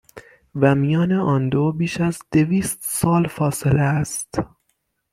و 0.55 0.75
میان 0.75 1.11
آن 1.11 1.49
دو، 1.49 1.71
بیش 1.71 2.01
از 2.01 2.19
دویست 2.31 2.77
سال 2.81 3.27
فاصله 3.27 3.81
است 3.81 4.39